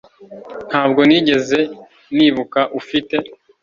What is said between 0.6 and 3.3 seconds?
Ntabwo nigeze nibuka ufite